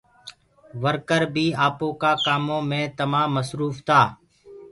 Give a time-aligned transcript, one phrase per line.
[0.83, 4.01] ورڪر بي آپو ڪآ ڪآمو مي تمآم مسروڦ تآ۔